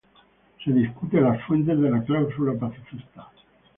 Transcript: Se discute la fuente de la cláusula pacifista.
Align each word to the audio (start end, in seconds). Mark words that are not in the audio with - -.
Se 0.65 0.71
discute 0.71 1.21
la 1.21 1.37
fuente 1.45 1.75
de 1.75 1.87
la 1.87 2.03
cláusula 2.03 2.55
pacifista. 2.59 3.27